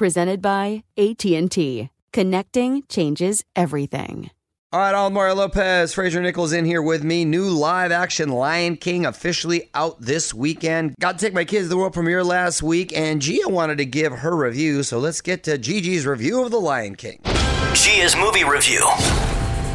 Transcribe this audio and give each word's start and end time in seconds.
Presented 0.00 0.40
by 0.40 0.82
AT&T. 0.96 1.90
Connecting 2.10 2.82
changes 2.88 3.44
everything. 3.54 4.30
All 4.72 4.80
right, 4.80 5.10
Mario 5.10 5.34
Lopez, 5.34 5.92
Fraser 5.92 6.22
Nichols 6.22 6.54
in 6.54 6.64
here 6.64 6.80
with 6.80 7.04
me. 7.04 7.26
New 7.26 7.50
live 7.50 7.92
action 7.92 8.30
Lion 8.30 8.78
King 8.78 9.04
officially 9.04 9.68
out 9.74 10.00
this 10.00 10.32
weekend. 10.32 10.94
Got 10.98 11.18
to 11.18 11.26
take 11.26 11.34
my 11.34 11.44
kids 11.44 11.66
to 11.66 11.68
the 11.68 11.76
world 11.76 11.92
premiere 11.92 12.24
last 12.24 12.62
week, 12.62 12.96
and 12.96 13.20
Gia 13.20 13.46
wanted 13.46 13.76
to 13.76 13.84
give 13.84 14.10
her 14.14 14.34
review. 14.34 14.84
So 14.84 14.98
let's 14.98 15.20
get 15.20 15.42
to 15.44 15.58
Gigi's 15.58 16.06
review 16.06 16.42
of 16.42 16.50
The 16.50 16.60
Lion 16.60 16.94
King. 16.94 17.20
Gia's 17.74 18.16
movie 18.16 18.44
review. 18.44 18.82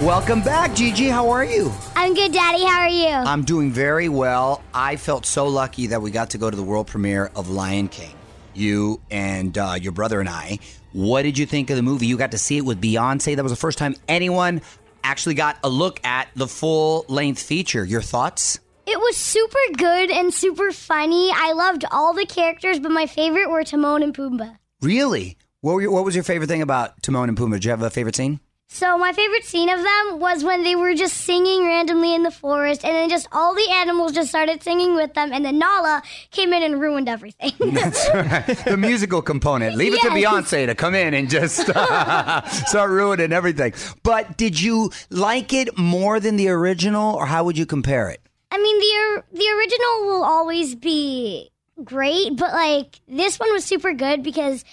Welcome 0.02 0.42
back, 0.42 0.74
Gigi. 0.74 1.08
How 1.08 1.30
are 1.30 1.46
you? 1.46 1.72
I'm 1.96 2.16
good, 2.16 2.32
Daddy. 2.32 2.64
How 2.64 2.80
are 2.80 2.90
you? 2.90 3.10
I'm 3.10 3.44
doing 3.44 3.72
very 3.72 4.10
well. 4.10 4.64
I 4.74 4.96
felt 4.96 5.28
so 5.28 5.46
lucky 5.48 5.86
that 5.86 6.02
we 6.02 6.10
got 6.10 6.32
to 6.32 6.40
go 6.40 6.50
to 6.50 6.58
the 6.58 6.64
world 6.64 6.88
premiere 6.88 7.30
of 7.36 7.48
Lion 7.48 7.90
King. 7.90 8.16
You 8.58 9.02
and 9.12 9.58
uh, 9.58 9.76
your 9.80 9.92
brother 9.92 10.20
and 10.20 10.30
I. 10.30 10.60
What 10.94 11.24
did 11.24 11.38
you 11.38 11.46
think 11.46 11.70
of 11.70 11.76
the 11.76 11.82
movie? 11.84 12.08
You 12.08 12.18
got 12.18 12.32
to 12.32 12.38
see 12.38 12.58
it 12.58 12.66
with 12.66 12.82
Beyonce. 12.82 13.36
That 13.36 13.44
was 13.44 13.52
the 13.52 13.58
first 13.58 13.78
time 13.78 13.96
anyone 14.08 14.62
actually 15.04 15.36
got 15.36 15.58
a 15.64 15.70
look 15.70 16.04
at 16.06 16.30
the 16.36 16.48
full 16.48 17.06
length 17.08 17.42
feature. 17.42 17.84
Your 17.84 18.02
thoughts? 18.02 18.60
It 18.88 19.00
was 19.00 19.18
super 19.18 19.58
good 19.74 20.12
and 20.12 20.34
super 20.34 20.72
funny. 20.72 21.32
I 21.34 21.54
loved 21.54 21.86
all 21.92 22.14
the 22.14 22.26
characters, 22.26 22.80
but 22.80 22.92
my 22.92 23.08
favorite 23.08 23.50
were 23.50 23.64
Timon 23.64 24.04
and 24.04 24.16
Pumbaa. 24.16 24.58
Really? 24.82 25.38
What, 25.62 25.74
were 25.74 25.82
your, 25.82 25.92
what 25.92 26.06
was 26.06 26.16
your 26.16 26.24
favorite 26.24 26.48
thing 26.48 26.62
about 26.62 27.02
Timon 27.02 27.30
and 27.30 27.38
Pumbaa? 27.38 27.54
Did 27.54 27.66
you 27.66 27.72
have 27.72 27.82
a 27.82 27.90
favorite 27.90 28.16
scene? 28.16 28.40
So 28.68 28.98
my 28.98 29.14
favorite 29.14 29.46
scene 29.46 29.70
of 29.70 29.78
them 29.82 30.20
was 30.20 30.44
when 30.44 30.64
they 30.64 30.76
were 30.76 30.94
just 30.96 31.16
singing 31.18 31.66
randomly 31.66 32.14
in 32.14 32.24
the 32.24 32.32
forest, 32.32 32.84
and 32.84 32.96
then 32.96 33.10
just 33.10 33.28
all 33.32 33.54
the 33.56 33.70
animals 33.72 34.12
just 34.12 34.30
started 34.30 34.64
singing 34.64 34.96
with 34.96 35.14
them, 35.14 35.32
and 35.32 35.46
then 35.46 35.60
Nala 35.60 36.02
came 36.32 36.52
in 36.52 36.64
and 36.64 36.82
ruined 36.82 37.08
everything. 37.08 37.54
That's 37.74 38.10
right. 38.14 38.46
The 38.66 38.76
musical 38.76 39.22
component. 39.22 39.78
Leave 39.78 39.94
it 39.94 40.02
to 40.02 40.10
Beyonce 40.10 40.66
to 40.66 40.76
come 40.76 40.96
in 40.96 41.14
and 41.14 41.30
just 41.30 41.58
start 41.68 42.90
ruining 42.90 43.32
everything. 43.32 43.74
But 44.04 44.36
did 44.36 44.60
you 44.60 44.92
like 45.10 45.54
it 45.54 45.78
more 45.78 46.20
than 46.20 46.36
the 46.36 46.50
original, 46.50 47.16
or 47.16 47.28
how 47.28 47.44
would 47.46 47.58
you 47.58 47.66
compare 47.66 48.10
it? 48.10 48.22
I 48.52 48.58
mean, 48.58 48.80
the 48.80 49.24
the 49.38 49.48
original 49.58 50.08
will 50.08 50.24
always 50.24 50.76
be 50.76 51.52
great, 51.84 52.36
but 52.36 52.52
like 52.52 53.00
this 53.08 53.40
one 53.40 53.52
was 53.54 53.64
super 53.64 53.94
good 53.94 54.24
because 54.24 54.66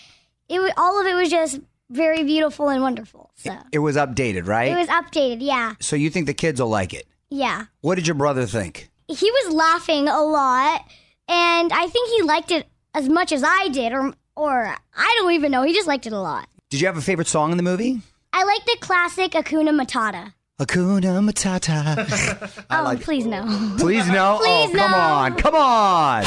it 0.49 0.73
all 0.77 1.01
of 1.01 1.07
it 1.07 1.15
was 1.15 1.31
just 1.31 1.61
very 1.93 2.25
beautiful 2.25 2.69
and 2.69 2.83
wonderful. 2.83 3.31
So 3.37 3.57
It 3.73 3.79
was 3.81 3.97
updated, 3.97 4.47
right? 4.47 4.73
it 4.73 4.77
was 4.77 4.89
updated. 4.89 5.39
Yeah, 5.41 5.75
so 5.81 5.97
you 5.97 6.11
think 6.11 6.27
the 6.27 6.35
kids 6.35 6.61
will 6.61 6.69
like 6.69 6.93
it? 6.95 7.07
yeah. 7.31 7.67
What 7.81 7.95
did 7.97 8.07
your 8.07 8.15
brother 8.15 8.47
think? 8.47 8.91
He 9.09 9.31
was 9.31 9.55
laughing 9.55 10.09
a 10.09 10.23
lot, 10.23 10.85
and 11.29 11.73
I 11.73 11.87
think 11.89 12.11
he 12.17 12.23
liked 12.23 12.51
it 12.51 12.67
as 12.95 13.09
much 13.09 13.33
as 13.33 13.43
I 13.45 13.69
did, 13.69 13.93
or 13.93 14.13
or 14.37 14.75
I 14.97 15.17
don't 15.19 15.33
even 15.33 15.51
know. 15.53 15.63
He 15.63 15.73
just 15.75 15.87
liked 15.89 16.07
it 16.07 16.13
a 16.13 16.21
lot. 16.21 16.49
Did 16.71 16.81
you 16.81 16.87
have 16.87 16.97
a 16.97 17.03
favorite 17.03 17.29
song 17.29 17.51
in 17.51 17.57
the 17.59 17.63
movie? 17.63 18.01
I 18.33 18.45
like 18.45 18.65
the 18.65 18.77
classic 18.81 19.33
Akuna 19.33 19.71
Matata. 19.79 20.33
Hakuna 20.61 21.21
Matata. 21.29 22.65
oh, 22.71 22.97
please 23.03 23.27
no. 23.27 23.43
Please 23.79 24.07
no. 24.09 24.37
Oh, 24.41 24.43
please 24.43 24.75
oh, 24.75 24.79
come 24.79 24.91
no. 24.93 24.97
on, 24.97 25.35
come 25.37 25.55
on. 25.55 26.23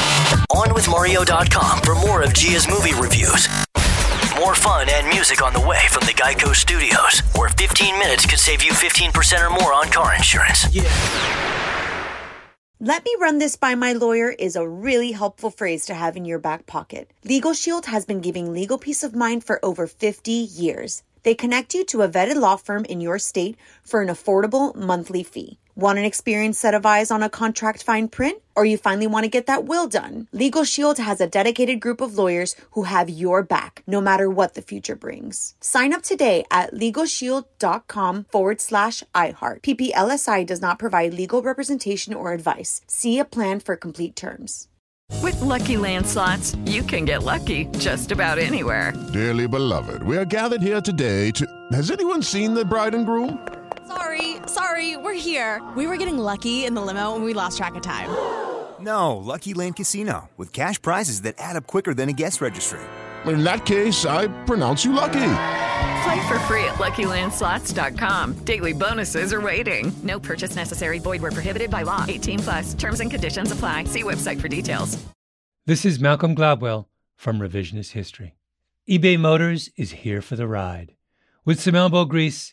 OnWithMario.com 0.52 1.80
for 1.80 1.94
more 1.96 2.22
of 2.22 2.32
Gia's 2.34 2.68
movie 2.68 2.94
reviews. 2.94 3.48
More 4.36 4.54
fun 4.54 4.86
and 4.90 5.08
music 5.08 5.42
on 5.42 5.54
the 5.54 5.60
way 5.60 5.80
from 5.90 6.04
the 6.04 6.12
Geico 6.12 6.54
Studios, 6.54 7.20
where 7.36 7.48
15 7.48 7.98
minutes 7.98 8.26
could 8.26 8.38
save 8.38 8.62
you 8.62 8.72
15% 8.72 9.42
or 9.42 9.48
more 9.48 9.72
on 9.72 9.88
car 9.90 10.14
insurance. 10.14 10.66
Let 12.78 13.02
me 13.02 13.16
run 13.18 13.38
this 13.38 13.56
by 13.56 13.74
my 13.74 13.94
lawyer 13.94 14.28
is 14.28 14.54
a 14.54 14.68
really 14.68 15.12
helpful 15.12 15.48
phrase 15.48 15.86
to 15.86 15.94
have 15.94 16.18
in 16.18 16.26
your 16.26 16.38
back 16.38 16.66
pocket. 16.66 17.10
Legal 17.24 17.54
Shield 17.54 17.86
has 17.86 18.04
been 18.04 18.20
giving 18.20 18.52
legal 18.52 18.76
peace 18.76 19.02
of 19.02 19.16
mind 19.16 19.42
for 19.42 19.58
over 19.64 19.86
50 19.86 20.30
years. 20.30 21.02
They 21.22 21.34
connect 21.34 21.72
you 21.72 21.82
to 21.86 22.02
a 22.02 22.08
vetted 22.08 22.36
law 22.36 22.56
firm 22.56 22.84
in 22.84 23.00
your 23.00 23.18
state 23.18 23.56
for 23.82 24.02
an 24.02 24.08
affordable 24.08 24.74
monthly 24.74 25.22
fee. 25.22 25.58
Want 25.78 25.98
an 25.98 26.06
experienced 26.06 26.62
set 26.62 26.72
of 26.72 26.86
eyes 26.86 27.10
on 27.10 27.22
a 27.22 27.28
contract 27.28 27.82
fine 27.82 28.08
print? 28.08 28.42
Or 28.54 28.64
you 28.64 28.78
finally 28.78 29.06
want 29.06 29.24
to 29.24 29.28
get 29.28 29.44
that 29.44 29.66
will 29.66 29.86
done? 29.86 30.26
Legal 30.32 30.64
Shield 30.64 30.96
has 30.96 31.20
a 31.20 31.26
dedicated 31.26 31.80
group 31.80 32.00
of 32.00 32.16
lawyers 32.16 32.56
who 32.70 32.84
have 32.84 33.10
your 33.10 33.42
back, 33.42 33.82
no 33.86 34.00
matter 34.00 34.30
what 34.30 34.54
the 34.54 34.62
future 34.62 34.96
brings. 34.96 35.54
Sign 35.60 35.92
up 35.92 36.02
today 36.02 36.44
at 36.50 36.72
LegalShield.com 36.72 38.24
forward 38.32 38.62
slash 38.62 39.02
iHeart. 39.14 39.60
PPLSI 39.60 40.46
does 40.46 40.62
not 40.62 40.78
provide 40.78 41.12
legal 41.12 41.42
representation 41.42 42.14
or 42.14 42.32
advice. 42.32 42.80
See 42.86 43.18
a 43.18 43.26
plan 43.26 43.60
for 43.60 43.76
complete 43.76 44.16
terms. 44.16 44.68
With 45.22 45.38
Lucky 45.42 45.76
Land 45.76 46.06
slots, 46.06 46.56
you 46.64 46.82
can 46.84 47.04
get 47.04 47.22
lucky 47.22 47.66
just 47.78 48.12
about 48.12 48.38
anywhere. 48.38 48.94
Dearly 49.12 49.46
beloved, 49.46 50.02
we 50.04 50.16
are 50.16 50.24
gathered 50.24 50.62
here 50.62 50.80
today 50.80 51.30
to. 51.32 51.46
Has 51.72 51.90
anyone 51.90 52.22
seen 52.22 52.54
the 52.54 52.64
bride 52.64 52.94
and 52.94 53.04
groom? 53.04 53.46
Sorry, 53.86 54.36
sorry, 54.46 54.96
we're 54.96 55.14
here. 55.14 55.62
We 55.76 55.86
were 55.86 55.96
getting 55.96 56.18
lucky 56.18 56.64
in 56.64 56.74
the 56.74 56.82
limo 56.82 57.14
and 57.14 57.24
we 57.24 57.34
lost 57.34 57.56
track 57.56 57.74
of 57.74 57.82
time. 57.82 58.10
No, 58.78 59.16
Lucky 59.16 59.54
Land 59.54 59.76
Casino, 59.76 60.28
with 60.36 60.52
cash 60.52 60.80
prizes 60.82 61.22
that 61.22 61.36
add 61.38 61.56
up 61.56 61.66
quicker 61.66 61.94
than 61.94 62.10
a 62.10 62.12
guest 62.12 62.42
registry. 62.42 62.78
In 63.24 63.42
that 63.42 63.64
case, 63.64 64.04
I 64.04 64.26
pronounce 64.44 64.84
you 64.84 64.92
lucky. 64.92 65.12
Play 66.04 66.28
for 66.28 66.38
free 66.40 66.62
at 66.64 66.74
LuckyLandSlots.com. 66.74 68.34
Daily 68.44 68.74
bonuses 68.74 69.32
are 69.32 69.40
waiting. 69.40 69.90
No 70.02 70.20
purchase 70.20 70.54
necessary. 70.56 70.98
Void 70.98 71.22
where 71.22 71.32
prohibited 71.32 71.70
by 71.70 71.82
law. 71.84 72.04
18 72.06 72.38
plus. 72.40 72.74
Terms 72.74 73.00
and 73.00 73.10
conditions 73.10 73.50
apply. 73.50 73.84
See 73.84 74.02
website 74.02 74.40
for 74.42 74.48
details. 74.48 75.02
This 75.64 75.86
is 75.86 75.98
Malcolm 75.98 76.36
Gladwell. 76.36 76.84
from 77.16 77.38
revisionist 77.38 77.92
history. 77.92 78.34
eBay 78.88 79.18
Motors 79.18 79.70
is 79.78 80.04
here 80.04 80.20
for 80.20 80.36
the 80.36 80.46
ride. 80.46 80.92
With 81.46 81.60
some 81.60 81.74
elbow 81.74 82.04
grease, 82.04 82.52